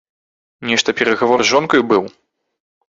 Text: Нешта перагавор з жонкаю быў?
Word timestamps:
Нешта 0.69 0.89
перагавор 1.01 1.39
з 1.47 1.51
жонкаю 1.53 1.83
быў? 1.95 2.03